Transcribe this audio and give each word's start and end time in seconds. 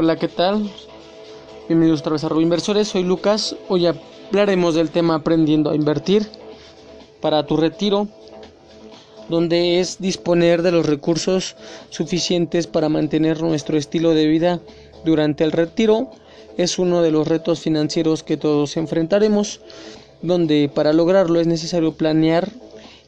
Hola, 0.00 0.14
¿qué 0.14 0.28
tal? 0.28 0.70
Bienvenidos 1.66 2.02
otra 2.02 2.12
vez 2.12 2.22
a 2.22 2.28
Inversores, 2.40 2.86
soy 2.86 3.02
Lucas. 3.02 3.56
Hoy 3.68 3.86
hablaremos 3.86 4.76
del 4.76 4.90
tema 4.90 5.16
aprendiendo 5.16 5.70
a 5.70 5.74
invertir 5.74 6.24
para 7.20 7.44
tu 7.46 7.56
retiro, 7.56 8.06
donde 9.28 9.80
es 9.80 9.98
disponer 9.98 10.62
de 10.62 10.70
los 10.70 10.86
recursos 10.86 11.56
suficientes 11.90 12.68
para 12.68 12.88
mantener 12.88 13.42
nuestro 13.42 13.76
estilo 13.76 14.14
de 14.14 14.28
vida 14.28 14.60
durante 15.04 15.42
el 15.42 15.50
retiro. 15.50 16.10
Es 16.56 16.78
uno 16.78 17.02
de 17.02 17.10
los 17.10 17.26
retos 17.26 17.58
financieros 17.58 18.22
que 18.22 18.36
todos 18.36 18.76
enfrentaremos, 18.76 19.62
donde 20.22 20.70
para 20.72 20.92
lograrlo 20.92 21.40
es 21.40 21.48
necesario 21.48 21.94
planear 21.94 22.48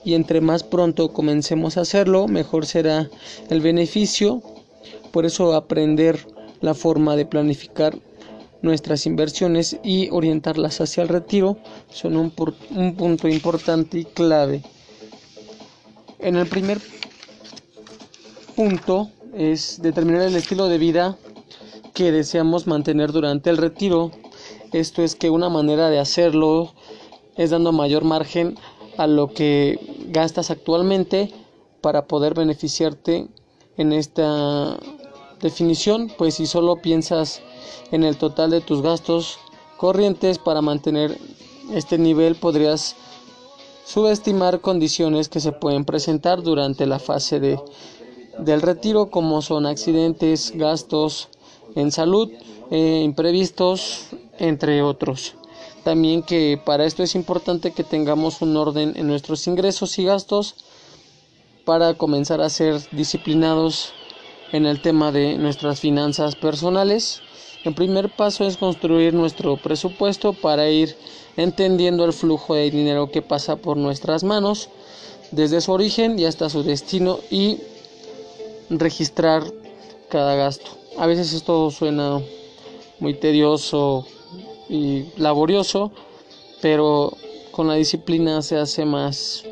y 0.05 0.15
entre 0.15 0.41
más 0.41 0.65
pronto 0.65 1.13
comencemos 1.13 1.77
a 1.77 1.83
hacerlo, 1.83 2.27
mejor 2.27 2.67
será 2.67 3.09
el 3.49 3.61
beneficio. 3.61 4.43
Por 5.13 5.25
eso 5.25 5.55
aprender 5.55 6.27
la 6.61 6.75
forma 6.75 7.17
de 7.17 7.27
planificar 7.27 7.99
nuestras 8.63 9.07
inversiones 9.07 9.79
y 9.83 10.11
orientarlas 10.11 10.81
hacia 10.81 11.03
el 11.03 11.09
retiro 11.09 11.57
son 11.91 12.17
un, 12.17 12.33
un, 12.71 12.95
punto 12.95 13.29
importante 13.29 13.99
y 13.99 14.05
clave. 14.05 14.63
En 16.19 16.37
el 16.37 16.47
primer 16.47 16.79
punto 18.55 19.11
es 19.35 19.81
determinar 19.81 20.23
el 20.23 20.37
estilo 20.37 20.69
de 20.69 20.79
vida 20.79 21.17
que 21.95 22.13
deseamos 22.13 22.67
mantener 22.67 23.13
durante 23.13 23.49
el 23.51 23.57
retiro. 23.57 24.11
Esto 24.73 25.03
es 25.03 25.15
que 25.15 25.31
una 25.31 25.49
manera 25.49 25.89
de 25.89 25.99
hacerlo 25.99 26.75
es 27.37 27.51
dando 27.51 27.73
mayor 27.73 28.05
margen 28.05 28.57
a 28.99 29.07
lo 29.07 29.29
que 29.33 29.79
gastas 30.09 30.51
actualmente 30.51 31.33
para 31.81 32.07
poder 32.07 32.35
beneficiarte 32.35 33.29
en 33.79 33.93
esta 33.93 34.79
definición, 35.41 36.13
pues 36.17 36.35
si 36.35 36.47
solo 36.47 36.77
piensas 36.77 37.41
en 37.91 38.05
el 38.05 38.17
total 38.17 38.51
de 38.51 38.61
tus 38.61 38.83
gastos 38.83 39.39
corrientes 39.77 40.39
para 40.39 40.61
mantener 40.61 41.19
este 41.73 41.99
nivel 41.99 42.35
podrías 42.35 42.97
subestimar 43.85 44.61
condiciones 44.61 45.29
que 45.29 45.41
se 45.41 45.53
pueden 45.53 45.85
presentar 45.85 46.43
durante 46.43 46.87
la 46.87 46.99
fase 46.99 47.41
de, 47.41 47.59
del 48.39 48.63
retiro 48.63 49.11
como 49.11 49.43
son 49.43 49.67
accidentes, 49.67 50.53
gastos 50.55 51.29
en 51.75 51.91
salud, 51.91 52.31
eh, 52.71 53.03
imprevistos, 53.05 54.09
entre 54.39 54.83
otros. 54.83 55.35
También 55.85 56.23
que 56.23 56.61
para 56.63 56.85
esto 56.85 57.03
es 57.03 57.15
importante 57.15 57.73
que 57.73 57.85
tengamos 57.85 58.43
un 58.43 58.57
orden 58.57 58.93
en 58.97 59.07
nuestros 59.07 59.47
ingresos 59.47 59.99
y 59.99 60.05
gastos 60.05 60.57
para 61.65 61.95
comenzar 61.95 62.41
a 62.43 62.51
ser 62.51 62.81
disciplinados 62.93 63.93
en 64.53 64.67
el 64.67 64.81
tema 64.81 65.13
de 65.13 65.37
nuestras 65.37 65.81
finanzas 65.81 66.35
personales. 66.35 67.23
El 67.65 67.75
primer 67.75 68.09
paso 68.11 68.47
es 68.47 68.57
construir 68.57 69.15
nuestro 69.15 69.57
presupuesto 69.57 70.33
para 70.33 70.69
ir 70.71 70.97
entendiendo 71.37 72.05
el 72.05 72.13
flujo 72.13 72.55
de 72.55 72.71
dinero 72.71 73.11
que 73.11 73.23
pasa 73.23 73.57
por 73.57 73.77
nuestras 73.77 74.25
manos 74.25 74.69
desde 75.31 75.61
su 75.61 75.73
origen 75.73 76.19
y 76.19 76.25
hasta 76.25 76.49
su 76.49 76.63
destino 76.63 77.21
y 77.31 77.59
registrar 78.71 79.45
cada 80.09 80.35
gasto. 80.35 80.71
A 80.99 81.07
veces 81.07 81.33
esto 81.33 81.71
suena 81.71 82.21
muy 82.99 83.15
tedioso 83.15 84.07
y 84.69 85.05
laborioso, 85.17 85.93
pero 86.61 87.17
con 87.51 87.69
la 87.69 87.75
disciplina 87.75 88.43
se 88.43 88.57
hace 88.57 88.85
más, 88.85 89.45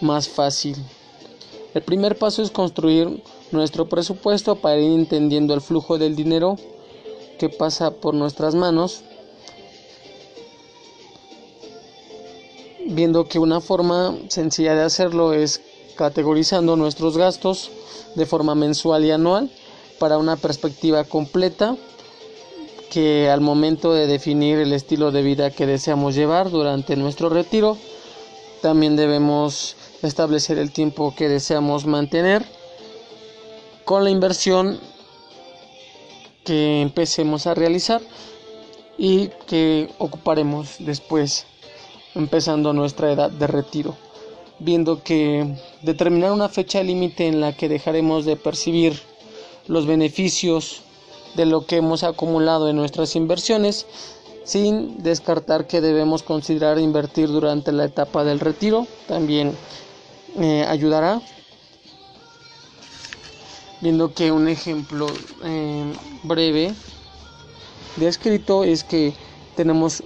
más 0.00 0.28
fácil. 0.28 0.76
El 1.74 1.82
primer 1.82 2.16
paso 2.16 2.42
es 2.42 2.50
construir 2.50 3.22
nuestro 3.54 3.88
presupuesto 3.88 4.56
para 4.56 4.76
ir 4.78 4.92
entendiendo 4.92 5.54
el 5.54 5.62
flujo 5.62 5.96
del 5.96 6.14
dinero 6.14 6.56
que 7.38 7.48
pasa 7.48 7.90
por 7.92 8.14
nuestras 8.14 8.54
manos, 8.54 9.02
viendo 12.86 13.24
que 13.24 13.38
una 13.38 13.60
forma 13.60 14.14
sencilla 14.28 14.74
de 14.74 14.82
hacerlo 14.82 15.32
es 15.32 15.62
categorizando 15.96 16.76
nuestros 16.76 17.16
gastos 17.16 17.70
de 18.14 18.26
forma 18.26 18.54
mensual 18.54 19.04
y 19.04 19.10
anual 19.10 19.50
para 19.98 20.18
una 20.18 20.36
perspectiva 20.36 21.04
completa 21.04 21.76
que 22.90 23.30
al 23.30 23.40
momento 23.40 23.92
de 23.92 24.06
definir 24.06 24.58
el 24.58 24.72
estilo 24.72 25.10
de 25.10 25.22
vida 25.22 25.50
que 25.50 25.66
deseamos 25.66 26.14
llevar 26.14 26.50
durante 26.50 26.94
nuestro 26.94 27.28
retiro, 27.28 27.76
también 28.62 28.96
debemos 28.96 29.76
establecer 30.02 30.58
el 30.58 30.70
tiempo 30.70 31.14
que 31.16 31.28
deseamos 31.28 31.86
mantener 31.86 32.44
con 33.84 34.04
la 34.04 34.10
inversión 34.10 34.78
que 36.44 36.82
empecemos 36.82 37.46
a 37.46 37.54
realizar 37.54 38.02
y 38.98 39.28
que 39.46 39.90
ocuparemos 39.98 40.76
después 40.78 41.46
empezando 42.14 42.72
nuestra 42.72 43.10
edad 43.12 43.30
de 43.30 43.46
retiro 43.46 43.96
viendo 44.58 45.02
que 45.02 45.56
determinar 45.82 46.32
una 46.32 46.48
fecha 46.48 46.82
límite 46.82 47.26
en 47.26 47.40
la 47.40 47.52
que 47.52 47.68
dejaremos 47.68 48.24
de 48.24 48.36
percibir 48.36 49.00
los 49.66 49.86
beneficios 49.86 50.82
de 51.34 51.46
lo 51.46 51.66
que 51.66 51.76
hemos 51.76 52.04
acumulado 52.04 52.68
en 52.68 52.76
nuestras 52.76 53.16
inversiones, 53.16 53.86
sin 54.44 55.02
descartar 55.02 55.66
que 55.66 55.80
debemos 55.80 56.22
considerar 56.22 56.78
invertir 56.78 57.28
durante 57.28 57.72
la 57.72 57.84
etapa 57.84 58.24
del 58.24 58.40
retiro, 58.40 58.86
también 59.08 59.56
eh, 60.40 60.64
ayudará. 60.68 61.20
Viendo 63.84 64.14
que 64.14 64.32
un 64.32 64.48
ejemplo 64.48 65.06
eh, 65.44 65.92
breve 66.22 66.74
de 67.96 68.08
escrito 68.08 68.64
es 68.64 68.82
que 68.82 69.12
tenemos 69.56 70.02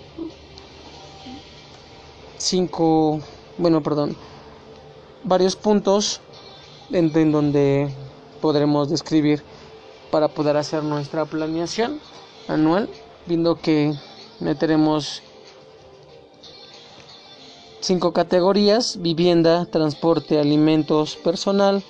cinco, 2.39 3.21
bueno, 3.57 3.81
perdón, 3.81 4.17
varios 5.23 5.55
puntos 5.55 6.21
en, 6.91 7.17
en 7.17 7.31
donde 7.31 7.95
podremos 8.41 8.91
describir 8.91 9.45
para 10.11 10.27
poder 10.27 10.57
hacer 10.57 10.83
nuestra 10.83 11.25
planeación 11.25 12.01
anual, 12.49 12.89
viendo 13.27 13.61
que 13.61 13.95
meteremos 14.41 15.23
cinco 17.81 18.13
categorías, 18.13 19.01
vivienda, 19.01 19.67
transporte, 19.67 20.41
alimentos, 20.41 21.15
personal, 21.15 21.85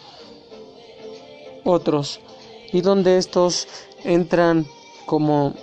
otros, 1.68 2.20
y 2.72 2.80
donde 2.80 3.18
estos 3.18 3.68
entran 4.04 4.66
como 5.06 5.54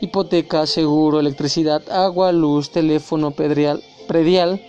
hipoteca, 0.00 0.66
seguro, 0.66 1.20
electricidad, 1.20 1.82
agua, 1.90 2.32
luz, 2.32 2.70
teléfono, 2.70 3.32
predial, 3.32 3.82
predial 4.06 4.60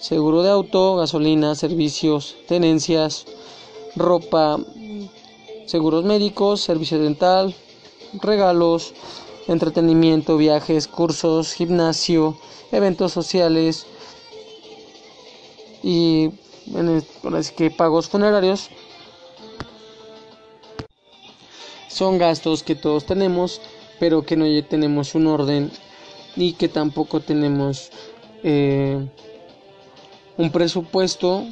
seguro 0.00 0.42
de 0.42 0.50
auto, 0.50 0.96
gasolina, 0.96 1.54
servicios, 1.54 2.36
tenencias, 2.46 3.26
ropa, 3.96 4.58
seguros 5.66 6.04
médicos, 6.04 6.60
servicio 6.60 6.98
dental, 6.98 7.54
regalos, 8.14 8.94
entretenimiento, 9.48 10.36
viajes, 10.36 10.86
cursos, 10.86 11.52
gimnasio, 11.52 12.38
eventos 12.70 13.12
sociales 13.12 13.86
y 15.82 16.30
que 17.56 17.70
pagos 17.70 18.08
funerarios 18.08 18.70
son 21.98 22.16
gastos 22.18 22.62
que 22.62 22.76
todos 22.76 23.04
tenemos 23.04 23.60
pero 23.98 24.22
que 24.22 24.36
no 24.36 24.44
tenemos 24.64 25.14
un 25.16 25.26
orden 25.26 25.70
y 26.36 26.52
que 26.52 26.68
tampoco 26.68 27.20
tenemos 27.20 27.90
eh, 28.44 29.04
un 30.36 30.50
presupuesto 30.52 31.44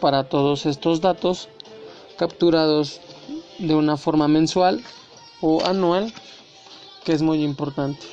para 0.00 0.24
todos 0.24 0.66
estos 0.66 1.00
datos 1.00 1.48
capturados 2.18 3.00
de 3.58 3.74
una 3.74 3.96
forma 3.96 4.28
mensual 4.28 4.82
o 5.40 5.64
anual, 5.64 6.12
que 7.04 7.12
es 7.12 7.22
muy 7.22 7.42
importante. 7.42 8.06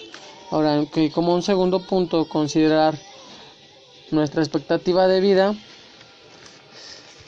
Ahora, 0.50 0.86
que 0.94 1.12
como 1.12 1.36
un 1.36 1.44
segundo 1.44 1.82
punto, 1.82 2.26
considerar 2.30 2.98
nuestra 4.12 4.42
expectativa 4.42 5.08
de 5.08 5.20
vida 5.20 5.56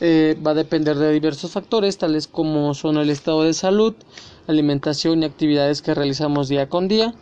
eh, 0.02 0.38
va 0.46 0.52
a 0.52 0.56
depender 0.56 0.98
de 0.98 1.12
diversos 1.12 1.52
factores, 1.52 1.98
tales 1.98 2.28
como 2.28 2.74
son 2.74 2.98
el 2.98 3.10
estado 3.10 3.44
de 3.44 3.54
salud, 3.54 3.94
alimentación 4.48 5.24
y 5.24 5.26
actividades 5.26 5.82
que 5.82 5.94
realizamos 5.94 6.50
día 6.50 6.70
con 6.70 6.88
día, 6.88 7.14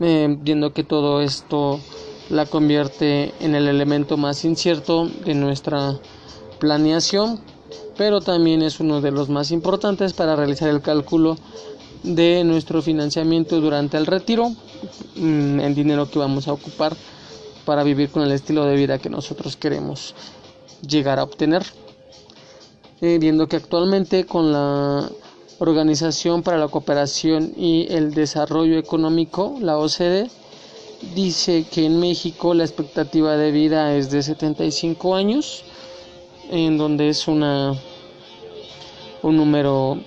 eh, 0.00 0.36
viendo 0.40 0.72
que 0.72 0.84
todo 0.84 1.20
esto 1.20 1.80
la 2.30 2.46
convierte 2.46 3.32
en 3.40 3.54
el 3.54 3.68
elemento 3.68 4.16
más 4.16 4.44
incierto 4.44 5.08
de 5.24 5.34
nuestra 5.34 5.98
planeación 6.58 7.40
pero 7.98 8.20
también 8.20 8.62
es 8.62 8.80
uno 8.80 9.00
de 9.00 9.10
los 9.10 9.28
más 9.28 9.50
importantes 9.50 10.12
para 10.12 10.36
realizar 10.36 10.68
el 10.68 10.80
cálculo 10.80 11.36
de 12.04 12.44
nuestro 12.44 12.80
financiamiento 12.80 13.60
durante 13.60 13.96
el 13.96 14.06
retiro, 14.06 14.50
mm, 15.16 15.58
el 15.60 15.74
dinero 15.74 16.08
que 16.08 16.20
vamos 16.20 16.46
a 16.46 16.52
ocupar 16.52 16.96
para 17.64 17.82
vivir 17.82 18.08
con 18.10 18.22
el 18.22 18.30
estilo 18.30 18.64
de 18.64 18.76
vida 18.76 18.98
que 18.98 19.10
nosotros 19.10 19.56
queremos 19.56 20.14
llegar 20.86 21.18
a 21.18 21.24
obtener. 21.24 21.64
Eh, 23.00 23.18
viendo 23.20 23.46
que 23.46 23.56
actualmente 23.56 24.26
con 24.26 24.52
la 24.52 25.08
Organización 25.60 26.42
para 26.42 26.58
la 26.58 26.66
Cooperación 26.66 27.52
y 27.56 27.86
el 27.90 28.12
Desarrollo 28.12 28.76
Económico, 28.76 29.56
la 29.60 29.78
OCDE, 29.78 30.28
dice 31.14 31.64
que 31.70 31.86
en 31.86 32.00
México 32.00 32.54
la 32.54 32.64
expectativa 32.64 33.36
de 33.36 33.52
vida 33.52 33.94
es 33.94 34.10
de 34.10 34.22
75 34.22 35.14
años, 35.14 35.62
en 36.50 36.76
donde 36.76 37.08
es 37.08 37.28
una 37.28 37.74
un 39.22 39.36
número 39.36 39.98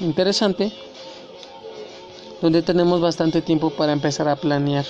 interesante, 0.00 0.72
donde 2.42 2.62
tenemos 2.62 3.00
bastante 3.00 3.40
tiempo 3.40 3.70
para 3.70 3.92
empezar 3.92 4.28
a 4.28 4.36
planear 4.36 4.84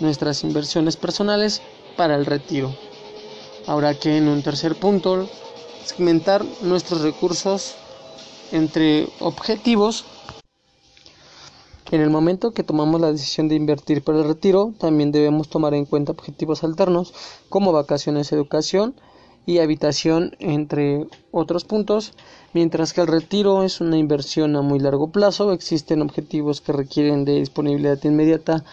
nuestras 0.00 0.42
inversiones 0.42 0.96
personales 0.96 1.62
para 1.96 2.16
el 2.16 2.26
retiro. 2.26 2.74
Ahora 3.66 3.94
que 3.94 4.16
en 4.16 4.28
un 4.28 4.42
tercer 4.42 4.74
punto, 4.74 5.28
segmentar 5.84 6.44
nuestros 6.62 7.02
recursos 7.02 7.74
entre 8.52 9.08
objetivos. 9.20 10.04
En 11.90 12.00
el 12.00 12.10
momento 12.10 12.52
que 12.52 12.62
tomamos 12.62 13.00
la 13.00 13.10
decisión 13.10 13.48
de 13.48 13.56
invertir 13.56 14.02
para 14.02 14.18
el 14.18 14.24
retiro, 14.24 14.72
también 14.78 15.10
debemos 15.10 15.48
tomar 15.48 15.74
en 15.74 15.86
cuenta 15.86 16.12
objetivos 16.12 16.62
alternos 16.62 17.12
como 17.48 17.72
vacaciones, 17.72 18.30
educación 18.32 18.94
y 19.44 19.58
habitación, 19.58 20.36
entre 20.38 21.06
otros 21.32 21.64
puntos. 21.64 22.12
Mientras 22.52 22.92
que 22.92 23.00
el 23.00 23.08
retiro 23.08 23.64
es 23.64 23.80
una 23.80 23.98
inversión 23.98 24.54
a 24.54 24.62
muy 24.62 24.78
largo 24.78 25.10
plazo, 25.10 25.52
existen 25.52 26.02
objetivos 26.02 26.60
que 26.60 26.72
requieren 26.72 27.24
de 27.24 27.40
disponibilidad 27.40 28.02
inmediata 28.04 28.64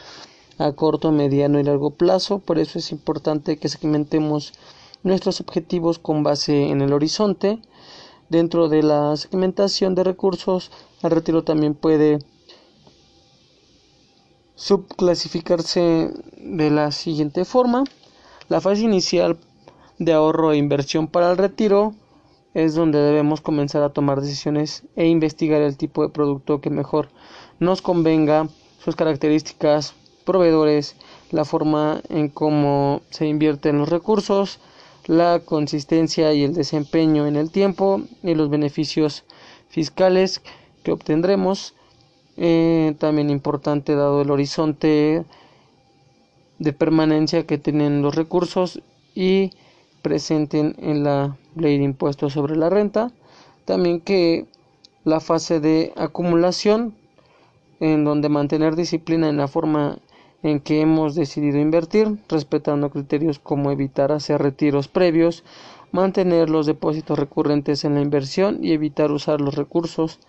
a 0.59 0.71
corto, 0.73 1.11
mediano 1.11 1.59
y 1.59 1.63
largo 1.63 1.91
plazo. 1.91 2.39
Por 2.39 2.59
eso 2.59 2.77
es 2.77 2.91
importante 2.91 3.57
que 3.57 3.69
segmentemos 3.69 4.53
nuestros 5.03 5.41
objetivos 5.41 5.99
con 5.99 6.23
base 6.23 6.69
en 6.69 6.81
el 6.81 6.93
horizonte 6.93 7.61
Dentro 8.29 8.67
de 8.67 8.83
la 8.83 9.15
segmentación 9.15 9.95
de 9.95 10.03
recursos, 10.03 10.69
el 11.01 11.11
retiro 11.11 11.45
también 11.45 11.75
puede 11.75 12.19
subclasificarse 14.55 16.11
de 16.35 16.69
la 16.69 16.91
siguiente 16.91 17.45
forma. 17.45 17.85
La 18.49 18.59
fase 18.59 18.81
inicial 18.81 19.37
de 19.97 20.11
ahorro 20.11 20.51
e 20.51 20.57
inversión 20.57 21.07
para 21.07 21.31
el 21.31 21.37
retiro 21.37 21.93
es 22.53 22.75
donde 22.75 22.99
debemos 22.99 23.39
comenzar 23.39 23.81
a 23.83 23.93
tomar 23.93 24.19
decisiones 24.19 24.83
e 24.97 25.07
investigar 25.07 25.61
el 25.61 25.77
tipo 25.77 26.01
de 26.01 26.09
producto 26.09 26.59
que 26.59 26.69
mejor 26.69 27.07
nos 27.59 27.81
convenga, 27.81 28.49
sus 28.83 28.97
características, 28.97 29.93
proveedores, 30.25 30.97
la 31.31 31.45
forma 31.45 32.01
en 32.09 32.27
cómo 32.27 33.01
se 33.09 33.25
invierten 33.25 33.77
los 33.77 33.87
recursos, 33.87 34.59
la 35.07 35.39
consistencia 35.39 36.33
y 36.33 36.43
el 36.43 36.53
desempeño 36.53 37.25
en 37.25 37.37
el 37.37 37.49
tiempo 37.49 38.01
y 38.23 38.35
los 38.35 38.49
beneficios 38.49 39.23
fiscales 39.69 40.41
que 40.83 40.91
obtendremos. 40.91 41.73
Eh, 42.35 42.93
también 42.99 43.31
importante 43.31 43.95
dado 43.95 44.21
el 44.21 44.29
horizonte 44.29 45.25
de 46.59 46.73
permanencia 46.73 47.47
que 47.47 47.57
tienen 47.57 48.01
los 48.01 48.15
recursos 48.15 48.81
y 49.15 49.51
presenten 50.01 50.75
en 50.77 51.03
la 51.03 51.37
ley 51.55 51.77
de 51.77 51.83
impuestos 51.85 52.33
sobre 52.33 52.55
la 52.55 52.69
renta. 52.69 53.11
También 53.65 54.01
que 54.01 54.45
la 55.03 55.19
fase 55.19 55.59
de 55.59 55.93
acumulación 55.95 56.93
en 57.79 58.03
donde 58.03 58.29
mantener 58.29 58.75
disciplina 58.75 59.29
en 59.29 59.37
la 59.37 59.47
forma 59.47 59.99
en 60.47 60.59
que 60.59 60.81
hemos 60.81 61.15
decidido 61.15 61.59
invertir, 61.59 62.17
respetando 62.29 62.89
criterios 62.89 63.39
como 63.39 63.71
evitar 63.71 64.11
hacer 64.11 64.41
retiros 64.41 64.87
previos, 64.87 65.43
mantener 65.91 66.49
los 66.49 66.65
depósitos 66.65 67.17
recurrentes 67.17 67.83
en 67.85 67.95
la 67.95 68.01
inversión 68.01 68.63
y 68.63 68.73
evitar 68.73 69.11
usar 69.11 69.41
los 69.41 69.55
recursos 69.55 70.19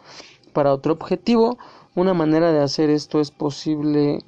para 0.53 0.73
otro 0.73 0.93
objetivo. 0.93 1.59
Una 1.95 2.15
manera 2.15 2.53
de 2.53 2.61
hacer 2.61 2.91
esto 2.91 3.21
es 3.21 3.31
posible 3.31 4.21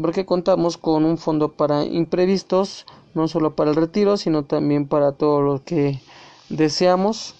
porque 0.00 0.26
contamos 0.26 0.76
con 0.76 1.04
un 1.04 1.16
fondo 1.16 1.52
para 1.52 1.84
imprevistos, 1.84 2.86
no 3.14 3.28
solo 3.28 3.54
para 3.54 3.70
el 3.70 3.76
retiro, 3.76 4.16
sino 4.16 4.44
también 4.44 4.86
para 4.86 5.12
todo 5.12 5.40
lo 5.40 5.62
que 5.62 6.00
deseamos. 6.48 7.34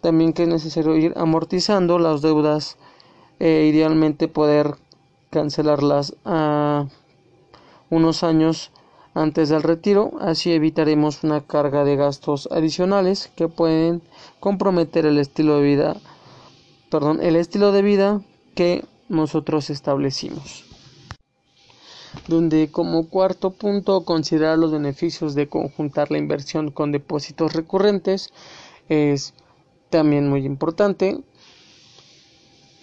También 0.00 0.32
que 0.32 0.44
es 0.44 0.48
necesario 0.48 0.96
ir 0.96 1.12
amortizando 1.16 1.98
las 1.98 2.22
deudas, 2.22 2.78
e 3.40 3.66
idealmente 3.66 4.28
poder 4.28 4.74
cancelarlas 5.30 6.14
a 6.24 6.86
unos 7.90 8.22
años 8.22 8.70
antes 9.14 9.48
del 9.48 9.62
retiro, 9.62 10.12
así 10.20 10.52
evitaremos 10.52 11.24
una 11.24 11.40
carga 11.40 11.84
de 11.84 11.96
gastos 11.96 12.48
adicionales 12.52 13.30
que 13.34 13.48
pueden 13.48 14.02
comprometer 14.38 15.06
el 15.06 15.18
estilo 15.18 15.56
de 15.56 15.62
vida, 15.62 15.96
perdón, 16.90 17.18
el 17.22 17.36
estilo 17.36 17.72
de 17.72 17.82
vida 17.82 18.20
que 18.54 18.84
nosotros 19.08 19.70
establecimos. 19.70 20.64
Donde 22.26 22.70
como 22.70 23.08
cuarto 23.08 23.50
punto 23.50 24.04
considerar 24.04 24.58
los 24.58 24.72
beneficios 24.72 25.34
de 25.34 25.48
conjuntar 25.48 26.10
la 26.10 26.18
inversión 26.18 26.70
con 26.70 26.92
depósitos 26.92 27.52
recurrentes 27.54 28.32
es 28.88 29.34
también 29.90 30.28
muy 30.28 30.44
importante 30.44 31.22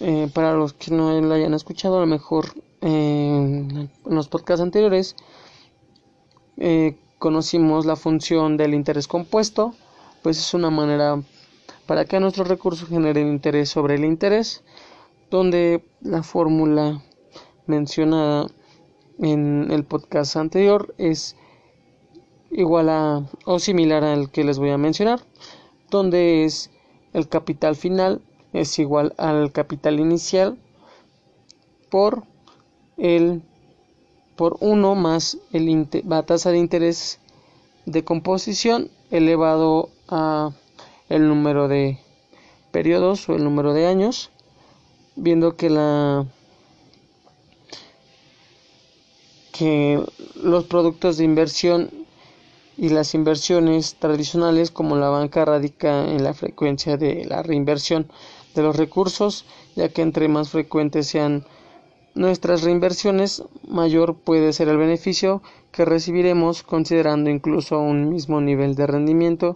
eh, 0.00 0.28
para 0.32 0.54
los 0.54 0.74
que 0.74 0.90
no 0.90 1.20
lo 1.20 1.34
hayan 1.34 1.54
escuchado, 1.54 1.96
a 1.96 2.00
lo 2.00 2.06
mejor 2.06 2.52
en 2.82 3.90
los 4.04 4.28
podcasts 4.28 4.62
anteriores 4.62 5.16
eh, 6.58 6.96
conocimos 7.18 7.86
la 7.86 7.96
función 7.96 8.56
del 8.56 8.74
interés 8.74 9.08
compuesto, 9.08 9.74
pues 10.22 10.38
es 10.38 10.54
una 10.54 10.70
manera 10.70 11.20
para 11.86 12.04
que 12.04 12.20
nuestros 12.20 12.48
recursos 12.48 12.88
generen 12.88 13.28
interés 13.28 13.70
sobre 13.70 13.94
el 13.94 14.04
interés, 14.04 14.62
donde 15.30 15.82
la 16.00 16.22
fórmula 16.22 17.02
mencionada 17.66 18.46
en 19.18 19.70
el 19.70 19.84
podcast 19.84 20.36
anterior 20.36 20.94
es 20.98 21.36
igual 22.50 22.88
a 22.88 23.26
o 23.44 23.58
similar 23.58 24.04
al 24.04 24.30
que 24.30 24.44
les 24.44 24.58
voy 24.58 24.70
a 24.70 24.78
mencionar, 24.78 25.20
donde 25.90 26.44
es 26.44 26.70
el 27.12 27.28
capital 27.28 27.76
final 27.76 28.20
es 28.60 28.78
igual 28.78 29.14
al 29.18 29.52
capital 29.52 30.00
inicial 30.00 30.56
por 31.90 32.24
el 32.96 33.42
por 34.36 34.56
1 34.60 34.94
más 34.94 35.38
el, 35.52 35.88
la 36.06 36.22
tasa 36.24 36.50
de 36.50 36.58
interés 36.58 37.20
de 37.86 38.04
composición 38.04 38.90
elevado 39.10 39.90
a 40.08 40.50
el 41.08 41.28
número 41.28 41.68
de 41.68 41.98
periodos 42.70 43.28
o 43.28 43.34
el 43.34 43.44
número 43.44 43.72
de 43.72 43.86
años 43.86 44.30
viendo 45.14 45.56
que 45.56 45.70
la 45.70 46.26
que 49.52 50.02
los 50.34 50.64
productos 50.64 51.16
de 51.16 51.24
inversión 51.24 51.90
y 52.76 52.90
las 52.90 53.14
inversiones 53.14 53.94
tradicionales 53.94 54.70
como 54.70 54.96
la 54.96 55.08
banca 55.08 55.46
radica 55.46 56.04
en 56.04 56.22
la 56.22 56.34
frecuencia 56.34 56.98
de 56.98 57.24
la 57.24 57.42
reinversión 57.42 58.06
de 58.56 58.62
los 58.62 58.76
recursos, 58.76 59.44
ya 59.76 59.88
que 59.90 60.02
entre 60.02 60.26
más 60.26 60.50
frecuentes 60.50 61.06
sean 61.06 61.44
nuestras 62.16 62.62
reinversiones, 62.62 63.44
mayor 63.68 64.16
puede 64.16 64.52
ser 64.52 64.68
el 64.68 64.78
beneficio 64.78 65.42
que 65.70 65.84
recibiremos 65.84 66.62
considerando 66.62 67.30
incluso 67.30 67.78
un 67.78 68.08
mismo 68.08 68.40
nivel 68.40 68.74
de 68.74 68.86
rendimiento 68.86 69.54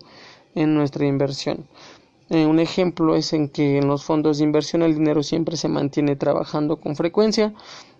en 0.54 0.74
nuestra 0.74 1.06
inversión. 1.06 1.66
Eh, 2.28 2.46
un 2.46 2.60
ejemplo 2.60 3.16
es 3.16 3.32
en 3.32 3.48
que 3.48 3.78
en 3.78 3.88
los 3.88 4.04
fondos 4.04 4.38
de 4.38 4.44
inversión 4.44 4.82
el 4.82 4.94
dinero 4.94 5.22
siempre 5.22 5.56
se 5.56 5.68
mantiene 5.68 6.14
trabajando 6.14 6.76
con 6.76 6.94
frecuencia, 6.94 7.54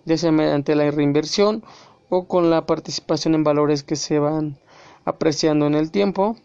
ya 0.05 0.17
sea 0.17 0.31
mediante 0.31 0.75
la 0.75 0.89
reinversión 0.89 1.63
o 2.09 2.27
con 2.27 2.49
la 2.49 2.65
participación 2.65 3.35
en 3.35 3.43
valores 3.43 3.83
que 3.83 3.95
se 3.95 4.19
van 4.19 4.57
apreciando 5.05 5.65
en 5.65 5.75
el 5.75 5.91
tiempo. 5.91 6.37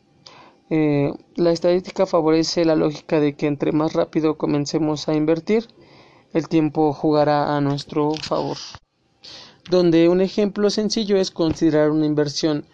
Eh, 0.69 1.13
la 1.37 1.53
estadística 1.53 2.07
favorece 2.07 2.65
la 2.65 2.75
lógica 2.75 3.21
de 3.21 3.35
que 3.35 3.47
entre 3.47 3.71
más 3.73 3.93
rápido 3.93 4.37
comencemos 4.37 5.09
a 5.09 5.15
invertir, 5.15 5.69
el 6.33 6.49
tiempo 6.49 6.93
jugará 6.93 7.57
a 7.57 7.61
nuestro 7.61 8.15
favor. 8.15 8.57
Donde 9.71 10.09
un 10.09 10.21
ejemplo 10.21 10.71
sencillo 10.71 11.17
es 11.17 11.31
considerar 11.31 11.91
una 11.91 12.07
inversión 12.07 12.65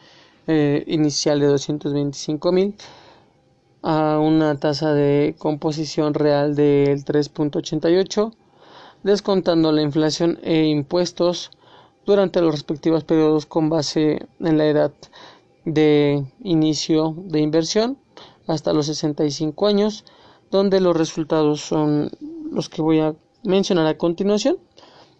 eh, 0.46 0.84
inicial 0.86 1.40
de 1.40 1.46
225 1.46 2.52
mil 2.52 2.74
a 3.82 4.18
una 4.18 4.58
tasa 4.58 4.94
de 4.94 5.34
composición 5.38 6.14
real 6.14 6.54
del 6.54 7.04
3.88, 7.04 8.32
descontando 9.02 9.70
la 9.72 9.82
inflación 9.82 10.38
e 10.42 10.64
impuestos 10.64 11.50
durante 12.06 12.40
los 12.40 12.52
respectivos 12.52 13.04
periodos 13.04 13.46
con 13.46 13.68
base 13.68 14.26
en 14.40 14.58
la 14.58 14.66
edad 14.66 14.92
de 15.64 16.24
inicio 16.42 17.14
de 17.16 17.40
inversión 17.40 17.98
hasta 18.46 18.72
los 18.72 18.86
65 18.86 19.66
años, 19.66 20.04
donde 20.50 20.80
los 20.80 20.96
resultados 20.96 21.60
son 21.60 22.10
los 22.50 22.68
que 22.68 22.82
voy 22.82 22.98
a 23.00 23.14
mencionar 23.44 23.86
a 23.86 23.98
continuación, 23.98 24.58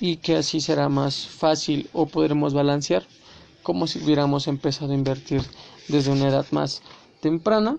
y 0.00 0.16
que 0.18 0.36
así 0.36 0.60
será 0.60 0.88
más 0.88 1.26
fácil 1.26 1.88
o 1.92 2.06
podremos 2.06 2.54
balancear 2.54 3.04
como 3.62 3.86
si 3.86 4.02
hubiéramos 4.02 4.46
empezado 4.46 4.92
a 4.92 4.94
invertir 4.94 5.42
desde 5.88 6.12
una 6.12 6.28
edad 6.28 6.46
más 6.52 6.82
temprana. 7.20 7.78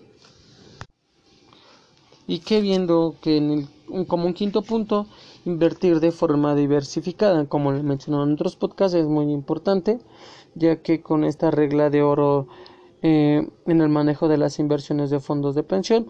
Y 2.27 2.39
que 2.39 2.59
viendo 2.59 3.15
que 3.21 3.37
en 3.37 3.69
como 4.05 4.25
un 4.25 4.33
quinto 4.33 4.63
punto 4.63 5.07
invertir 5.45 6.01
de 6.01 6.11
forma 6.11 6.55
diversificada 6.55 7.45
como 7.45 7.71
le 7.71 7.83
mencionó 7.83 8.21
en 8.23 8.33
otros 8.33 8.57
podcasts 8.57 8.97
es 8.97 9.05
muy 9.05 9.31
importante 9.31 9.99
ya 10.55 10.81
que 10.81 11.01
con 11.01 11.23
esta 11.23 11.51
regla 11.51 11.89
de 11.89 12.01
oro 12.01 12.49
eh, 13.01 13.47
en 13.65 13.81
el 13.81 13.89
manejo 13.89 14.27
de 14.27 14.37
las 14.37 14.59
inversiones 14.59 15.09
de 15.09 15.19
fondos 15.19 15.55
de 15.55 15.63
pensión, 15.63 16.07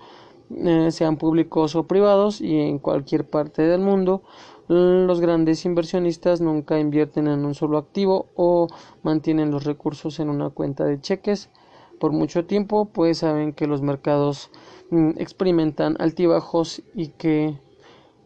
eh, 0.55 0.91
sean 0.91 1.17
públicos 1.17 1.75
o 1.75 1.83
privados 1.83 2.39
y 2.41 2.59
en 2.59 2.79
cualquier 2.79 3.29
parte 3.29 3.63
del 3.63 3.81
mundo. 3.81 4.23
Los 4.67 5.21
grandes 5.21 5.63
inversionistas 5.65 6.41
nunca 6.41 6.77
invierten 6.79 7.27
en 7.27 7.45
un 7.45 7.55
solo 7.55 7.77
activo 7.77 8.27
o 8.35 8.67
mantienen 9.01 9.49
los 9.49 9.63
recursos 9.63 10.19
en 10.19 10.29
una 10.29 10.49
cuenta 10.49 10.83
de 10.83 10.99
cheques 10.99 11.49
por 11.99 12.11
mucho 12.11 12.45
tiempo, 12.45 12.85
pues 12.85 13.19
saben 13.19 13.53
que 13.53 13.67
los 13.67 13.81
mercados 13.81 14.51
mm, 14.89 15.11
experimentan 15.17 15.95
altibajos 15.99 16.81
y 16.93 17.07
que 17.09 17.57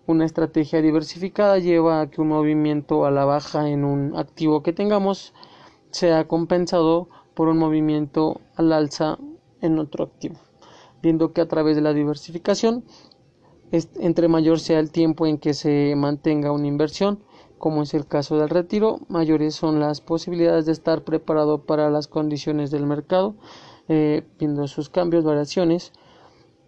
una 0.07 0.25
estrategia 0.25 0.81
diversificada 0.81 1.57
lleva 1.59 2.01
a 2.01 2.09
que 2.09 2.21
un 2.21 2.29
movimiento 2.29 3.05
a 3.05 3.11
la 3.11 3.23
baja 3.23 3.69
en 3.69 3.85
un 3.85 4.17
activo 4.17 4.63
que 4.63 4.73
tengamos 4.73 5.33
sea 5.91 6.27
compensado 6.27 7.07
por 7.33 7.47
un 7.47 7.57
movimiento 7.57 8.41
al 8.55 8.73
alza 8.73 9.17
en 9.61 9.79
otro 9.79 10.05
activo, 10.05 10.35
viendo 11.01 11.33
que 11.33 11.41
a 11.41 11.47
través 11.47 11.75
de 11.75 11.81
la 11.81 11.93
diversificación, 11.93 12.83
entre 13.71 14.27
mayor 14.27 14.59
sea 14.59 14.79
el 14.79 14.91
tiempo 14.91 15.25
en 15.25 15.37
que 15.37 15.53
se 15.53 15.93
mantenga 15.95 16.51
una 16.51 16.67
inversión, 16.67 17.19
como 17.57 17.83
es 17.83 17.93
el 17.93 18.07
caso 18.07 18.37
del 18.37 18.49
retiro, 18.49 19.01
mayores 19.07 19.53
son 19.53 19.79
las 19.79 20.01
posibilidades 20.01 20.65
de 20.65 20.71
estar 20.71 21.03
preparado 21.03 21.59
para 21.63 21.89
las 21.89 22.07
condiciones 22.07 22.71
del 22.71 22.87
mercado, 22.87 23.35
eh, 23.87 24.23
viendo 24.39 24.67
sus 24.67 24.89
cambios, 24.89 25.23
variaciones. 25.23 25.93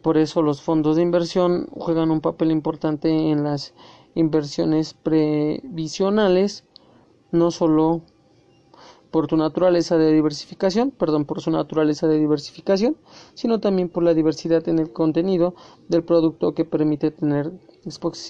Por 0.04 0.18
eso 0.18 0.42
los 0.42 0.62
fondos 0.62 0.96
de 0.96 1.02
inversión 1.02 1.68
juegan 1.72 2.12
un 2.12 2.22
papel 2.22 2.52
importante 2.52 3.10
en 3.10 3.44
las 3.44 3.74
inversiones 4.14 4.94
previsionales, 4.94 6.64
no 7.32 7.50
solo 7.50 8.04
por 9.14 9.30
su 9.30 9.38
naturaleza 9.38 9.96
de 9.96 10.12
diversificación, 10.12 10.90
perdón, 10.90 11.26
por 11.26 11.40
su 11.40 11.52
naturaleza 11.52 12.08
de 12.08 12.18
diversificación, 12.18 12.98
sino 13.36 13.60
también 13.60 13.88
por 13.88 14.02
la 14.02 14.16
diversidad 14.16 14.68
en 14.68 14.80
el 14.80 14.92
contenido 14.92 15.54
del 15.88 16.04
producto 16.04 16.56
que 16.56 16.66
permite 16.66 17.12
tener 17.12 17.52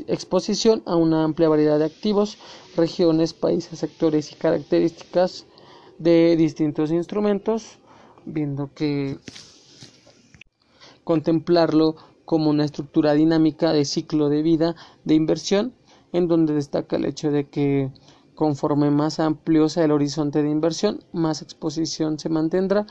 exposición 0.08 0.84
a 0.86 0.98
una 0.98 1.24
amplia 1.24 1.48
variedad 1.48 1.80
de 1.80 1.86
activos, 1.86 2.38
regiones, 2.76 3.34
países, 3.34 3.80
sectores 3.80 4.34
y 4.34 4.36
características 4.36 5.46
de 6.00 6.36
distintos 6.36 6.92
instrumentos, 6.92 7.78
viendo 8.26 8.70
que 8.76 9.20
contemplarlo 11.06 11.96
como 12.26 12.50
una 12.50 12.66
estructura 12.66 13.14
dinámica 13.14 13.72
de 13.72 13.86
ciclo 13.86 14.28
de 14.28 14.42
vida 14.42 14.76
de 15.06 15.14
inversión, 15.16 15.74
en 16.12 16.28
donde 16.28 16.54
destaca 16.54 16.98
el 16.98 17.06
hecho 17.06 17.32
de 17.32 17.48
que 17.48 17.90
Conforme 18.36 18.90
más 18.90 19.20
amplio 19.20 19.70
sea 19.70 19.86
el 19.86 19.92
horizonte 19.92 20.42
de 20.42 20.50
inversión, 20.50 21.04
más 21.12 21.42
exposición 21.42 22.18
se 22.18 22.30
mantendrá 22.30 22.88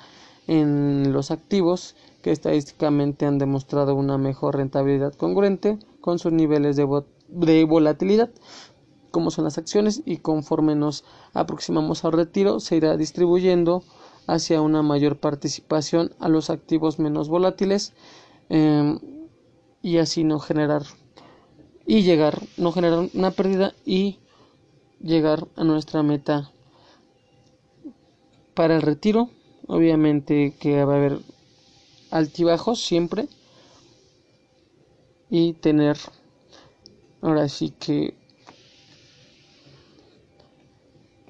en 0.47 1.13
los 1.13 1.31
activos 1.31 1.97
que 2.23 2.31
estadísticamente 2.31 3.27
han 3.27 3.39
demostrado 3.39 3.95
una 3.95 4.19
mejor 4.19 4.57
rentabilidad 4.57 5.15
congruente 5.15 5.79
con 6.01 6.19
sus 6.19 6.33
niveles 6.33 6.77
de, 6.77 7.65
volatilidad, 7.65 8.31
como 9.11 9.31
son 9.31 9.45
las 9.45 9.59
acciones, 9.59 10.03
y 10.05 10.19
conforme 10.19 10.75
nos 10.75 11.05
aproximamos 11.35 12.05
al 12.05 12.13
retiro, 12.13 12.61
se 12.61 12.77
irá 12.77 12.97
distribuyendo 12.97 13.83
hacia 14.27 14.63
una 14.63 14.83
mayor 14.83 15.19
participación 15.19 16.13
a 16.21 16.29
los 16.29 16.51
activos 16.51 16.99
menos 17.01 17.29
volátiles 17.29 17.93
em, 18.49 19.01
y 19.83 19.99
así 19.99 20.23
no 20.23 20.39
generar 20.39 20.83
y 21.85 22.03
llegar, 22.03 22.41
no 22.57 22.71
generar 22.71 23.09
una 23.13 23.33
pérdida 23.33 23.75
y 23.85 24.21
llegar 25.03 25.47
a 25.57 25.65
nuestra 25.65 26.03
meta 26.03 26.51
para 28.55 28.77
el 28.77 28.83
retiro. 28.83 29.31
Obviamente 29.67 30.55
que 30.59 30.85
va 30.85 30.95
a 30.95 30.97
haber 30.97 31.19
altibajos 32.11 32.81
siempre 32.81 33.29
y 35.31 35.55
tener 35.55 35.97
ahora 37.23 37.49
sí 37.49 37.71
que 37.71 38.15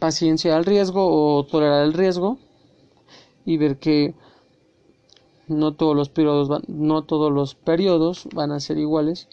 paciencia 0.01 0.57
al 0.57 0.65
riesgo 0.65 1.07
o 1.07 1.45
tolerar 1.45 1.85
el 1.85 1.93
riesgo 1.93 2.39
y 3.45 3.59
ver 3.59 3.79
que 3.79 4.15
no 5.47 5.75
todos 5.75 5.95
los 5.95 6.09
periodos 6.09 6.49
van, 6.49 6.63
no 6.67 7.05
todos 7.05 7.31
los 7.31 7.55
periodos 7.55 8.27
van 8.35 8.51
a 8.51 8.59
ser 8.59 8.79
iguales 8.79 9.29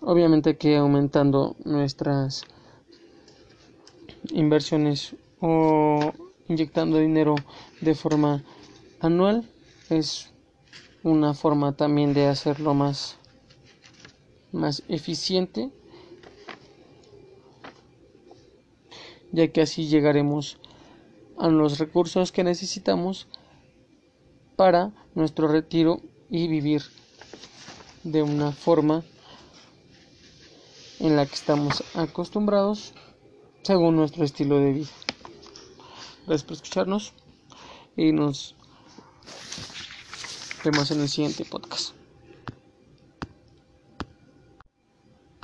obviamente 0.00 0.56
que 0.56 0.76
aumentando 0.76 1.56
nuestras 1.64 2.42
inversiones 4.30 5.16
o 5.40 6.12
inyectando 6.48 6.98
dinero 6.98 7.34
de 7.80 7.94
forma 7.94 8.44
anual 9.00 9.48
es 9.90 10.32
una 11.02 11.34
forma 11.34 11.76
también 11.76 12.14
de 12.14 12.26
hacerlo 12.26 12.74
más 12.74 13.16
más 14.52 14.82
eficiente 14.88 15.70
ya 19.32 19.48
que 19.48 19.60
así 19.60 19.86
llegaremos 19.86 20.58
a 21.38 21.48
los 21.48 21.78
recursos 21.78 22.32
que 22.32 22.44
necesitamos 22.44 23.28
para 24.56 24.92
nuestro 25.14 25.48
retiro 25.48 26.00
y 26.30 26.48
vivir 26.48 26.82
de 28.04 28.22
una 28.22 28.52
forma 28.52 29.04
en 31.00 31.16
la 31.16 31.26
que 31.26 31.34
estamos 31.34 31.84
acostumbrados 31.94 32.92
según 33.62 33.96
nuestro 33.96 34.24
estilo 34.24 34.58
de 34.58 34.72
vida. 34.72 34.90
Gracias 36.26 36.44
por 36.44 36.52
escucharnos 36.54 37.12
y 37.96 38.12
nos 38.12 38.54
vemos 40.64 40.90
en 40.90 41.00
el 41.00 41.08
siguiente 41.08 41.44
podcast. 41.44 41.94